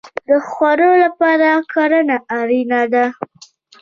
د 0.27 0.29
خوړو 0.49 0.91
لپاره 1.03 1.49
کرنه 1.73 2.17
اړین 2.39 2.71
ده 2.93 3.05